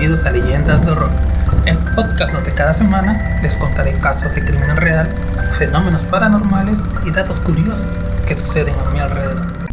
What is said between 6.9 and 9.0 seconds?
y datos curiosos que suceden a mi